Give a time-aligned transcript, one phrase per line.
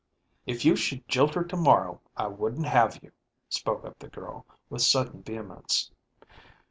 [0.51, 3.11] "If you should jilt her to morrow, I wouldn't have you,"
[3.49, 5.91] spoke up the girl, with sudden vehemence.